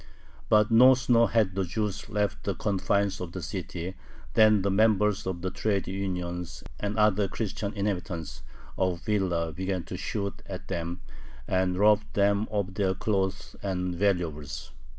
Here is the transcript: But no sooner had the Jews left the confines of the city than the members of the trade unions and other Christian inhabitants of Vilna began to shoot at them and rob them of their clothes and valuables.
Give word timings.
But 0.49 0.71
no 0.71 0.95
sooner 0.95 1.27
had 1.27 1.53
the 1.53 1.63
Jews 1.63 2.09
left 2.09 2.43
the 2.43 2.55
confines 2.55 3.21
of 3.21 3.33
the 3.33 3.41
city 3.43 3.93
than 4.33 4.63
the 4.63 4.71
members 4.71 5.27
of 5.27 5.43
the 5.43 5.51
trade 5.51 5.87
unions 5.87 6.63
and 6.79 6.97
other 6.97 7.27
Christian 7.27 7.71
inhabitants 7.73 8.41
of 8.79 9.01
Vilna 9.01 9.51
began 9.51 9.83
to 9.83 9.97
shoot 9.97 10.41
at 10.47 10.69
them 10.69 11.01
and 11.47 11.77
rob 11.77 12.01
them 12.13 12.47
of 12.49 12.73
their 12.73 12.95
clothes 12.95 13.55
and 13.61 13.93
valuables. 13.93 14.71